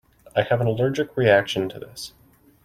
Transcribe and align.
I 0.35 0.41
have 0.41 0.59
an 0.61 0.65
allergic 0.65 1.15
reaction 1.15 1.69
to 1.69 1.77
this. 1.79 2.13